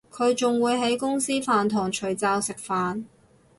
[0.09, 3.03] 佢仲會喺公司飯堂除罩食飯